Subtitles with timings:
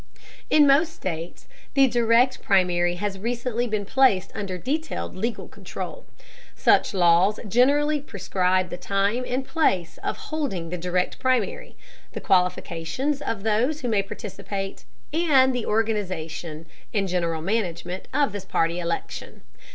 [0.49, 6.05] In most states the Direct Primary has recently been placed under detailed legal control.
[6.55, 11.77] Such laws generally prescribe the time and place of holding the Direct Primary,
[12.13, 18.43] the qualifications of those who may participate, and the organization and general management of this
[18.45, 19.41] party election.